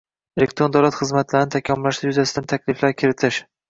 [0.39, 3.45] elektron davlat xizmatlarini takomillashtirish yuzasidan takliflar kiritish.